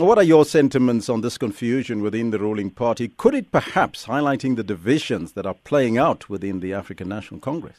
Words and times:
What 0.00 0.16
are 0.16 0.24
your 0.24 0.46
sentiments 0.46 1.10
on 1.10 1.20
this 1.20 1.36
confusion 1.36 2.00
within 2.00 2.30
the 2.30 2.38
ruling 2.38 2.70
party? 2.70 3.08
Could 3.18 3.34
it 3.34 3.52
perhaps 3.52 4.06
highlighting 4.06 4.56
the 4.56 4.62
divisions 4.62 5.32
that 5.32 5.44
are 5.44 5.56
playing 5.62 5.98
out 5.98 6.30
within 6.30 6.60
the 6.60 6.72
African 6.72 7.06
National 7.10 7.38
Congress? 7.38 7.76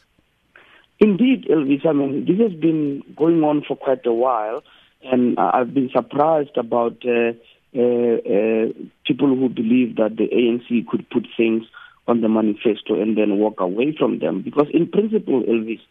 Indeed, 1.00 1.48
Elvis. 1.50 1.84
I 1.84 1.94
mean, 1.94 2.26
this 2.26 2.38
has 2.38 2.54
been 2.54 3.02
going 3.18 3.44
on 3.44 3.64
for 3.68 3.76
quite 3.76 4.06
a 4.06 4.14
while, 4.14 4.62
and 5.02 5.36
I've 5.40 5.74
been 5.74 5.90
surprised 5.92 6.56
about 6.58 7.04
uh, 7.04 7.34
uh, 7.76 7.82
uh, 7.82 8.68
people 9.04 9.36
who 9.36 9.50
believe 9.50 9.96
that 9.96 10.16
the 10.16 10.30
ANC 10.30 10.88
could 10.90 11.10
put 11.10 11.26
things 11.36 11.64
on 12.08 12.22
the 12.22 12.30
manifesto 12.30 13.02
and 13.02 13.18
then 13.18 13.40
walk 13.40 13.60
away 13.60 13.96
from 13.98 14.20
them. 14.20 14.44
Because, 14.44 14.68
in 14.72 14.86
principle, 14.88 15.42
Elvis, 15.42 15.82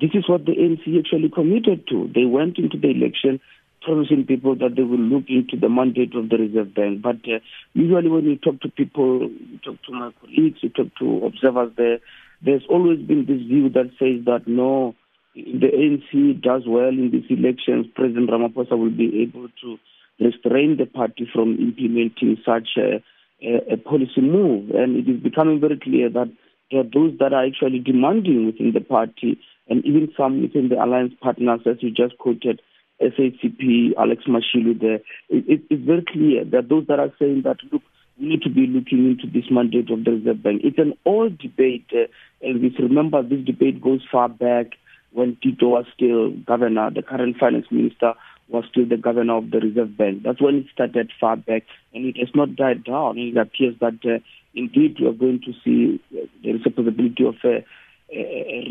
this 0.00 0.12
is 0.14 0.26
what 0.30 0.46
the 0.46 0.52
ANC 0.52 0.98
actually 0.98 1.28
committed 1.28 1.86
to. 1.88 2.10
They 2.14 2.24
went 2.24 2.56
into 2.56 2.78
the 2.78 2.88
election 2.88 3.38
promising 3.84 4.24
people 4.26 4.56
that 4.56 4.74
they 4.76 4.82
will 4.82 4.98
look 4.98 5.24
into 5.28 5.56
the 5.56 5.68
mandate 5.68 6.14
of 6.14 6.28
the 6.28 6.36
Reserve 6.36 6.74
Bank. 6.74 7.02
But 7.02 7.16
uh, 7.28 7.40
usually, 7.74 8.08
when 8.08 8.24
you 8.24 8.36
talk 8.36 8.60
to 8.62 8.68
people, 8.68 9.28
you 9.28 9.58
talk 9.64 9.76
to 9.86 9.92
my 9.92 10.10
colleagues, 10.20 10.58
you 10.62 10.70
talk 10.70 10.88
to 11.00 11.26
observers 11.26 11.72
there, 11.76 11.98
there's 12.44 12.62
always 12.68 13.00
been 13.00 13.26
this 13.26 13.40
view 13.46 13.70
that 13.70 13.90
says 13.98 14.24
that 14.26 14.46
no, 14.46 14.94
the 15.34 15.70
ANC 15.72 16.42
does 16.42 16.62
well 16.66 16.88
in 16.88 17.10
these 17.10 17.24
elections. 17.30 17.86
President 17.94 18.30
Ramaphosa 18.30 18.78
will 18.78 18.90
be 18.90 19.22
able 19.22 19.48
to 19.62 19.78
restrain 20.20 20.76
the 20.78 20.86
party 20.86 21.28
from 21.32 21.56
implementing 21.58 22.36
such 22.44 22.76
a, 22.76 23.02
a, 23.42 23.74
a 23.74 23.76
policy 23.76 24.20
move. 24.20 24.70
And 24.70 24.96
it 24.96 25.10
is 25.10 25.22
becoming 25.22 25.60
very 25.60 25.78
clear 25.78 26.10
that 26.10 26.32
there 26.70 26.80
are 26.80 26.84
those 26.84 27.18
that 27.18 27.32
are 27.32 27.46
actually 27.46 27.78
demanding 27.78 28.46
within 28.46 28.72
the 28.72 28.80
party 28.80 29.40
and 29.68 29.84
even 29.84 30.12
some 30.16 30.42
within 30.42 30.68
the 30.68 30.82
alliance 30.82 31.14
partners, 31.20 31.60
as 31.66 31.76
you 31.80 31.90
just 31.90 32.18
quoted, 32.18 32.60
SACP, 33.00 33.92
Alex 33.98 34.24
Mashilo 34.28 34.78
there. 34.80 35.00
It, 35.28 35.44
it, 35.48 35.62
it's 35.70 35.84
very 35.84 36.04
clear 36.06 36.44
that 36.44 36.68
those 36.68 36.86
that 36.86 36.98
are 36.98 37.12
saying 37.18 37.42
that, 37.44 37.56
look, 37.72 37.82
we 38.18 38.28
need 38.28 38.42
to 38.42 38.50
be 38.50 38.66
looking 38.66 39.10
into 39.10 39.26
this 39.26 39.50
mandate 39.50 39.90
of 39.90 40.04
the 40.04 40.12
Reserve 40.12 40.42
Bank. 40.42 40.60
It's 40.62 40.78
an 40.78 40.94
old 41.04 41.38
debate, 41.38 41.86
uh, 41.92 42.06
Elvis. 42.46 42.78
Remember, 42.78 43.22
this 43.22 43.44
debate 43.44 43.82
goes 43.82 44.02
far 44.10 44.28
back 44.28 44.74
when 45.14 45.36
Tito 45.42 45.68
was 45.68 45.86
still 45.94 46.30
governor, 46.44 46.90
the 46.90 47.02
current 47.02 47.36
finance 47.38 47.66
minister 47.70 48.14
was 48.48 48.64
still 48.70 48.86
the 48.86 48.96
governor 48.96 49.36
of 49.38 49.50
the 49.50 49.60
Reserve 49.60 49.96
Bank. 49.96 50.22
That's 50.24 50.40
when 50.40 50.56
it 50.56 50.66
started 50.72 51.10
far 51.18 51.36
back, 51.36 51.62
and 51.94 52.04
it 52.04 52.18
has 52.18 52.28
not 52.34 52.56
died 52.56 52.84
down. 52.84 53.16
It 53.16 53.36
appears 53.36 53.76
that 53.80 53.98
uh, 54.04 54.18
indeed 54.54 54.96
we 55.00 55.06
are 55.06 55.12
going 55.12 55.40
to 55.46 55.52
see 55.64 56.00
uh, 56.12 56.26
there 56.42 56.56
is 56.56 56.62
a 56.66 56.70
possibility 56.70 57.24
of 57.24 57.36
a, 57.44 57.64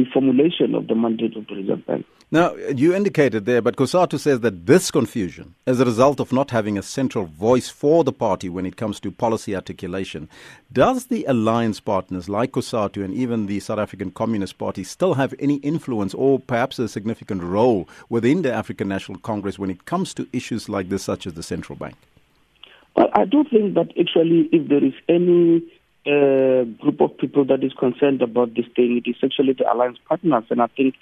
a 0.03 0.19
reformulation 0.19 0.75
of 0.75 0.87
the 0.87 0.95
mandate 0.95 1.35
of 1.35 1.47
the 1.47 1.55
Reserve 1.55 1.85
Bank. 1.85 2.05
Now, 2.31 2.55
you 2.55 2.95
indicated 2.95 3.45
there, 3.45 3.61
but 3.61 3.75
COSATU 3.75 4.19
says 4.19 4.39
that 4.39 4.65
this 4.65 4.89
confusion 4.89 5.53
is 5.67 5.79
a 5.79 5.85
result 5.85 6.19
of 6.19 6.33
not 6.33 6.49
having 6.49 6.79
a 6.79 6.81
central 6.81 7.25
voice 7.25 7.69
for 7.69 8.03
the 8.03 8.11
party 8.11 8.49
when 8.49 8.65
it 8.65 8.75
comes 8.75 8.99
to 9.01 9.11
policy 9.11 9.55
articulation. 9.55 10.27
Does 10.71 11.05
the 11.05 11.25
alliance 11.25 11.79
partners 11.79 12.29
like 12.29 12.53
COSATU 12.53 13.05
and 13.05 13.13
even 13.13 13.45
the 13.45 13.59
South 13.59 13.77
African 13.77 14.09
Communist 14.09 14.57
Party 14.57 14.83
still 14.83 15.13
have 15.13 15.35
any 15.37 15.57
influence 15.57 16.15
or 16.15 16.39
perhaps 16.39 16.79
a 16.79 16.87
significant 16.87 17.43
role 17.43 17.87
within 18.09 18.41
the 18.41 18.51
African 18.51 18.87
National 18.87 19.19
Congress 19.19 19.59
when 19.59 19.69
it 19.69 19.85
comes 19.85 20.13
to 20.15 20.27
issues 20.33 20.67
like 20.67 20.89
this, 20.89 21.03
such 21.03 21.27
as 21.27 21.35
the 21.35 21.43
central 21.43 21.77
bank? 21.77 21.95
Well, 22.95 23.09
I 23.13 23.25
do 23.25 23.43
think 23.43 23.75
that 23.75 23.89
actually, 23.99 24.49
if 24.51 24.69
there 24.69 24.83
is 24.83 24.93
any 25.07 25.61
uh, 26.05 26.63
group 26.81 26.99
of 27.01 27.17
people 27.17 27.45
that 27.45 27.63
is 27.63 27.73
concerned 27.73 28.21
about 28.21 28.53
this 28.55 28.65
thing, 28.75 29.01
it 29.03 29.09
is 29.09 29.15
actually 29.23 29.53
the 29.53 29.71
alliance 29.71 29.97
partners, 30.07 30.43
and 30.49 30.61
I 30.61 30.67
think 30.67 30.95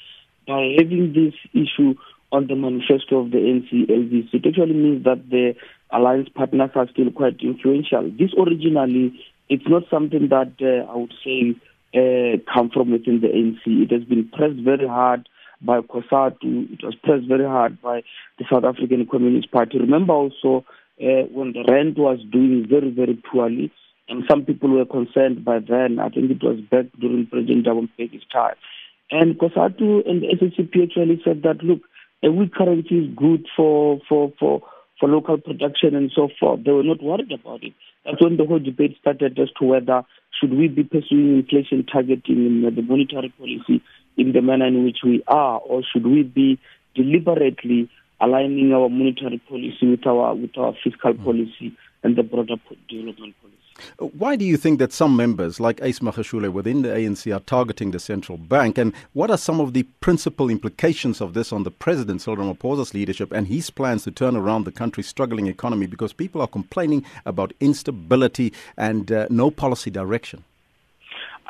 by 0.48 0.76
having 0.78 1.14
this 1.14 1.34
issue 1.54 1.96
on 2.32 2.48
the 2.48 2.56
manifesto 2.56 3.20
of 3.20 3.32
the 3.32 3.38
NCLVC, 3.38 4.34
it 4.34 4.48
actually 4.48 4.74
means 4.74 5.04
that 5.04 5.30
the 5.30 5.56
alliance 5.92 6.30
partners 6.34 6.72
are 6.76 6.88
still 6.90 7.12
quite 7.12 7.42
influential. 7.42 8.10
This 8.18 8.32
originally, 8.38 9.20
it's 9.50 9.68
not 9.68 9.84
something 9.90 10.30
that 10.30 10.54
uh, 10.62 10.92
I 10.92 10.96
would 10.96 11.14
say 11.24 11.56
uh, 11.94 12.38
come 12.52 12.70
from 12.70 12.92
within 12.92 13.22
the 13.22 13.28
ANC. 13.28 13.62
It 13.66 13.92
has 13.92 14.04
been 14.06 14.30
pressed 14.30 14.62
very 14.64 14.88
hard 14.88 15.28
by 15.62 15.82
COSATU. 15.82 16.74
It 16.74 16.84
was 16.84 16.96
pressed 17.04 17.28
very 17.28 17.46
hard 17.46 17.82
by 17.82 18.04
the 18.40 18.46
South 18.52 18.64
African 18.64 19.06
Communist 19.06 19.52
Party. 19.52 19.78
Remember 19.78 20.14
also 20.14 20.66
uh, 21.02 21.28
when 21.32 21.54
the 21.54 21.66
rand 21.68 21.98
was 21.98 22.20
doing 22.32 22.66
very, 22.70 22.92
very 22.92 23.16
poorly, 23.16 23.72
and 24.10 24.24
some 24.30 24.46
people 24.46 24.70
were 24.70 24.86
concerned 24.86 25.46
by 25.46 25.60
then. 25.60 26.00
I 26.00 26.10
think 26.10 26.32
it 26.32 26.44
was 26.44 26.60
back 26.62 26.86
during 27.00 27.28
President 27.28 27.66
Thabo 27.66 27.88
Mbeki's 27.98 28.26
time. 28.32 28.56
And 29.10 29.38
COSATU 29.38 30.10
and 30.10 30.22
the 30.22 30.28
SACP 30.40 30.84
actually 30.84 31.22
said 31.24 31.44
that, 31.44 31.64
look, 31.64 31.82
a 32.24 32.32
weak 32.32 32.54
currency 32.54 33.00
is 33.00 33.16
good 33.16 33.46
for, 33.56 34.00
for, 34.08 34.32
for, 34.40 34.62
for 35.00 35.10
local 35.10 35.38
production 35.38 35.96
and 35.96 36.12
so 36.16 36.30
forth. 36.40 36.64
They 36.64 36.72
were 36.72 36.84
not 36.84 37.02
worried 37.02 37.32
about 37.32 37.64
it. 37.64 37.74
That's 38.06 38.22
when 38.22 38.38
the 38.38 38.46
whole 38.46 38.60
debate 38.60 38.98
started 39.00 39.38
as 39.40 39.50
to 39.60 39.66
whether 39.66 40.04
should 40.40 40.54
we 40.54 40.68
be 40.68 40.84
pursuing 40.84 41.40
inflation 41.40 41.86
targeting 41.86 42.46
in 42.46 42.76
the 42.76 42.82
monetary 42.82 43.30
policy 43.38 43.82
in 44.18 44.34
the 44.34 44.42
manner 44.42 44.68
in 44.68 44.84
which 44.84 45.00
we 45.04 45.24
are, 45.28 45.60
or 45.60 45.84
should 45.84 46.06
we 46.06 46.24
be 46.24 46.60
deliberately 46.96 47.90
aligning 48.20 48.74
our 48.74 48.90
monetary 48.90 49.40
policy 49.50 49.88
with 49.90 50.06
our 50.06 50.36
with 50.36 50.58
our 50.58 50.74
fiscal 50.84 51.14
mm. 51.14 51.24
policy 51.24 51.76
and 52.04 52.16
the 52.16 52.24
broader 52.24 52.56
development 52.90 53.36
policy? 53.42 53.61
Why 53.98 54.36
do 54.36 54.46
you 54.46 54.58
think 54.58 54.80
that 54.80 54.94
some 54.94 55.16
members, 55.16 55.60
like 55.60 55.80
Ace 55.82 56.00
Magashule 56.00 56.52
within 56.52 56.82
the 56.82 56.90
ANC, 56.90 57.36
are 57.36 57.40
targeting 57.42 57.92
the 57.92 58.00
central 58.00 58.38
bank? 58.38 58.78
And 58.78 58.94
what 59.14 59.32
are 59.32 59.38
some 59.38 59.60
of 59.60 59.74
the 59.74 59.84
principal 60.02 60.50
implications 60.50 61.22
of 61.22 61.34
this 61.34 61.52
on 61.52 61.64
the 61.64 61.72
President, 61.72 62.22
Cyril 62.22 62.54
Ramaphosa's 62.54 62.94
leadership 62.94 63.32
and 63.32 63.48
his 63.48 63.70
plans 63.70 64.04
to 64.04 64.12
turn 64.12 64.36
around 64.36 64.66
the 64.66 64.72
country's 64.72 65.08
struggling 65.08 65.48
economy? 65.48 65.88
Because 65.88 66.14
people 66.14 66.42
are 66.42 66.48
complaining 66.48 67.06
about 67.26 67.54
instability 67.60 68.54
and 68.78 69.12
uh, 69.12 69.28
no 69.30 69.52
policy 69.52 69.90
direction. 69.90 70.44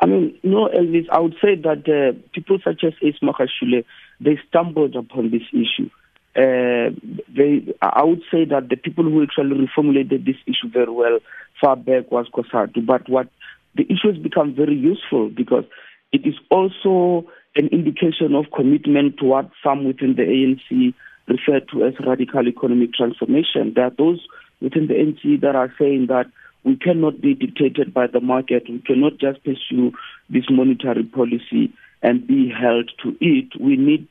I 0.00 0.06
mean, 0.06 0.36
no, 0.42 0.68
Elvis, 0.68 1.08
I 1.10 1.20
would 1.20 1.36
say 1.40 1.54
that 1.54 1.88
uh, 1.88 2.18
people 2.32 2.58
such 2.64 2.82
as 2.84 2.92
Ace 3.02 3.20
Magashule, 3.22 3.84
they 4.20 4.38
stumbled 4.48 4.96
upon 4.96 5.30
this 5.30 5.42
issue. 5.52 5.90
Uh, 6.34 6.88
they, 7.28 7.74
I 7.82 8.04
would 8.04 8.22
say 8.30 8.44
that 8.46 8.68
the 8.70 8.76
people 8.76 9.04
who 9.04 9.22
actually 9.22 9.66
reformulated 9.66 10.24
this 10.24 10.36
issue 10.46 10.70
very 10.72 10.90
well 10.90 11.18
far 11.60 11.76
back 11.76 12.10
was 12.10 12.26
COSATU. 12.34 12.86
But 12.86 13.08
what 13.08 13.28
the 13.74 13.84
issue 13.84 14.12
has 14.12 14.16
become 14.22 14.54
very 14.54 14.74
useful 14.74 15.28
because 15.28 15.64
it 16.12 16.26
is 16.26 16.34
also 16.50 17.28
an 17.54 17.68
indication 17.68 18.34
of 18.34 18.46
commitment 18.54 19.18
to 19.18 19.26
what 19.26 19.50
some 19.62 19.84
within 19.84 20.14
the 20.16 20.22
ANC 20.22 20.94
refer 21.28 21.60
to 21.72 21.84
as 21.84 21.94
radical 22.06 22.48
economic 22.48 22.94
transformation. 22.94 23.72
There 23.74 23.84
are 23.84 23.90
those 23.96 24.26
within 24.60 24.88
the 24.88 24.94
ANC 24.94 25.40
that 25.42 25.54
are 25.54 25.72
saying 25.78 26.06
that 26.08 26.26
we 26.64 26.76
cannot 26.76 27.20
be 27.20 27.34
dictated 27.34 27.92
by 27.92 28.06
the 28.06 28.20
market. 28.20 28.64
We 28.68 28.78
cannot 28.78 29.18
just 29.18 29.42
pursue 29.44 29.92
this 30.30 30.44
monetary 30.48 31.04
policy 31.04 31.72
and 32.02 32.26
be 32.26 32.50
held 32.50 32.90
to 33.02 33.16
it. 33.20 33.60
We 33.60 33.76
need 33.76 34.08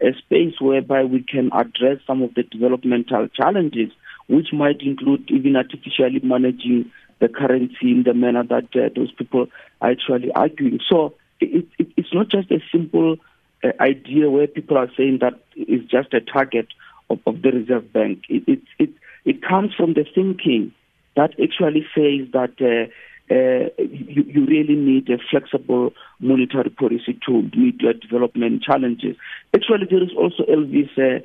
a 0.00 0.14
space 0.18 0.54
whereby 0.60 1.04
we 1.04 1.22
can 1.22 1.50
address 1.52 1.98
some 2.06 2.22
of 2.22 2.34
the 2.34 2.42
developmental 2.42 3.28
challenges 3.28 3.90
which 4.26 4.48
might 4.52 4.80
include 4.80 5.30
even 5.30 5.56
artificially 5.56 6.20
managing 6.22 6.90
the 7.20 7.28
currency 7.28 7.90
in 7.90 8.02
the 8.04 8.14
manner 8.14 8.42
that 8.44 8.74
uh, 8.74 8.88
those 8.96 9.12
people 9.12 9.46
are 9.80 9.90
actually 9.90 10.32
arguing. 10.32 10.80
So 10.90 11.14
it, 11.40 11.66
it, 11.78 11.88
it's 11.96 12.12
not 12.14 12.28
just 12.28 12.50
a 12.50 12.60
simple 12.72 13.16
uh, 13.62 13.68
idea 13.80 14.30
where 14.30 14.46
people 14.46 14.78
are 14.78 14.90
saying 14.96 15.18
that 15.20 15.34
it's 15.54 15.90
just 15.90 16.12
a 16.14 16.20
target 16.20 16.68
of, 17.10 17.20
of 17.26 17.42
the 17.42 17.50
Reserve 17.50 17.92
Bank. 17.92 18.24
It, 18.28 18.44
it, 18.46 18.62
it, 18.78 18.90
it 19.24 19.42
comes 19.42 19.74
from 19.74 19.94
the 19.94 20.04
thinking 20.14 20.72
that 21.16 21.32
actually 21.40 21.86
says 21.94 22.28
that 22.32 22.54
uh, 22.60 22.90
uh, 23.30 23.72
you, 23.78 24.22
you, 24.26 24.46
really 24.46 24.74
need 24.74 25.08
a 25.08 25.16
flexible 25.30 25.92
monetary 26.20 26.68
policy 26.68 27.18
to 27.26 27.42
meet 27.56 27.80
your 27.80 27.94
development 27.94 28.62
challenges. 28.62 29.16
Actually, 29.54 29.86
there 29.90 30.02
is 30.02 30.10
also, 30.16 30.42
Elvis, 30.44 30.90
uh, 30.98 31.24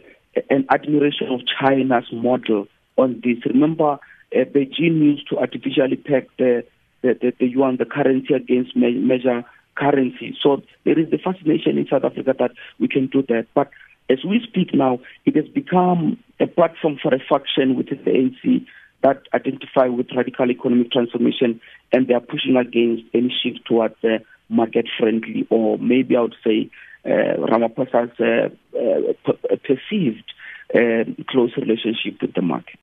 an 0.49 0.65
admiration 0.69 1.27
of 1.27 1.41
China's 1.59 2.05
model 2.13 2.67
on 2.97 3.21
this. 3.23 3.37
Remember, 3.45 3.99
uh, 4.33 4.45
Beijing 4.45 5.01
used 5.01 5.27
to 5.29 5.39
artificially 5.39 5.97
peg 5.97 6.29
the, 6.37 6.63
the, 7.01 7.17
the, 7.21 7.33
the 7.37 7.47
yuan, 7.47 7.77
the 7.77 7.85
currency 7.85 8.33
against 8.33 8.75
major 8.75 9.43
currency. 9.75 10.37
So 10.41 10.61
there 10.85 10.97
is 10.97 11.09
the 11.09 11.17
fascination 11.17 11.77
in 11.77 11.87
South 11.89 12.03
Africa 12.05 12.33
that 12.39 12.51
we 12.79 12.87
can 12.87 13.07
do 13.07 13.23
that. 13.23 13.47
But 13.53 13.71
as 14.09 14.19
we 14.23 14.41
speak 14.47 14.73
now, 14.73 14.99
it 15.25 15.35
has 15.35 15.47
become 15.47 16.17
a 16.39 16.47
platform 16.47 16.97
for 17.01 17.13
a 17.13 17.19
faction 17.19 17.75
within 17.75 18.01
the 18.03 18.11
ANC 18.11 18.65
that 19.01 19.23
identify 19.33 19.87
with 19.87 20.07
radical 20.15 20.49
economic 20.51 20.91
transformation 20.91 21.61
and 21.91 22.07
they 22.07 22.13
are 22.13 22.19
pushing 22.19 22.55
against 22.57 23.03
any 23.13 23.33
shift 23.41 23.65
towards 23.65 23.95
uh, 24.03 24.19
market 24.49 24.87
friendly 24.97 25.47
or 25.49 25.77
maybe 25.77 26.15
I 26.15 26.21
would 26.21 26.35
say 26.43 26.69
uh, 27.05 27.37
Ramaphosa's 27.37 28.19
uh, 28.19 28.49
uh, 28.77 29.55
perceived 29.63 30.31
uh, 30.73 31.03
close 31.29 31.51
relationship 31.57 32.21
with 32.21 32.33
the 32.33 32.41
market. 32.41 32.79